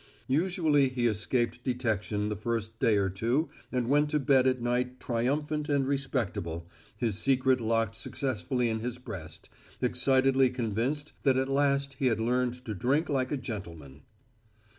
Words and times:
Usually 0.33 0.89
he 0.89 1.05
escaped 1.05 1.63
detection 1.63 2.29
the 2.29 2.35
first 2.35 2.79
day 2.79 2.97
or 2.97 3.07
two 3.11 3.49
and 3.71 3.87
went 3.87 4.09
to 4.09 4.19
bed 4.19 4.47
at 4.47 4.59
night 4.59 4.99
triumphant 4.99 5.69
and 5.69 5.85
respectable, 5.87 6.67
his 6.97 7.19
secret 7.19 7.61
locked 7.61 7.95
successfully 7.95 8.67
in 8.67 8.79
his 8.79 8.97
breast, 8.97 9.47
excitedly 9.79 10.49
convinced 10.49 11.13
that 11.21 11.37
at 11.37 11.49
last 11.49 11.97
he 11.99 12.07
had 12.07 12.19
learned 12.19 12.65
to 12.65 12.73
drink 12.73 13.09
like 13.09 13.31
a 13.31 13.37
gentleman. 13.37 14.01